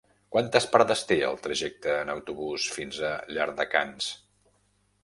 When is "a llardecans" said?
3.13-4.11